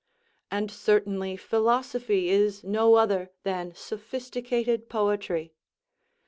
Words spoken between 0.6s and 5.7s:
certainly philosophy is no other than sophisticated poetry.